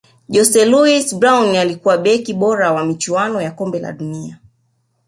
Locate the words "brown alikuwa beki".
1.15-2.33